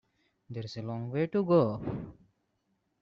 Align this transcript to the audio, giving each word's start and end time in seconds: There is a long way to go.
There 0.49 0.63
is 0.65 0.77
a 0.77 0.81
long 0.81 1.11
way 1.11 1.27
to 1.27 1.45
go. 1.45 2.15